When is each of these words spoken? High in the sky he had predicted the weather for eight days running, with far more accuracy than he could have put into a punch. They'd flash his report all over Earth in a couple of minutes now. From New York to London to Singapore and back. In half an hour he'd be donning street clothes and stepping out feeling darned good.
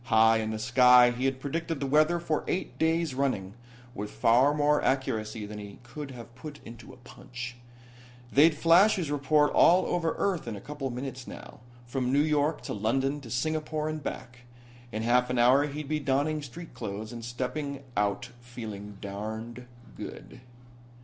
High 0.05 0.37
in 0.37 0.49
the 0.49 0.57
sky 0.57 1.11
he 1.11 1.25
had 1.25 1.39
predicted 1.39 1.79
the 1.79 1.85
weather 1.85 2.19
for 2.19 2.43
eight 2.47 2.79
days 2.79 3.13
running, 3.13 3.53
with 3.93 4.09
far 4.09 4.51
more 4.51 4.81
accuracy 4.83 5.45
than 5.45 5.59
he 5.59 5.77
could 5.83 6.09
have 6.09 6.33
put 6.33 6.59
into 6.65 6.91
a 6.91 6.97
punch. 6.97 7.55
They'd 8.31 8.57
flash 8.57 8.95
his 8.95 9.11
report 9.11 9.51
all 9.51 9.85
over 9.85 10.15
Earth 10.17 10.47
in 10.47 10.55
a 10.55 10.59
couple 10.59 10.87
of 10.87 10.93
minutes 10.93 11.27
now. 11.27 11.59
From 11.85 12.11
New 12.11 12.17
York 12.23 12.61
to 12.63 12.73
London 12.73 13.21
to 13.21 13.29
Singapore 13.29 13.87
and 13.87 14.01
back. 14.01 14.39
In 14.91 15.03
half 15.03 15.29
an 15.29 15.37
hour 15.37 15.67
he'd 15.67 15.87
be 15.87 15.99
donning 15.99 16.41
street 16.41 16.73
clothes 16.73 17.13
and 17.13 17.23
stepping 17.23 17.83
out 17.95 18.31
feeling 18.41 18.97
darned 19.01 19.67
good. 19.95 20.41